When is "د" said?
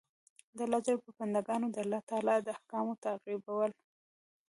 0.55-0.57, 1.71-1.77, 2.41-2.47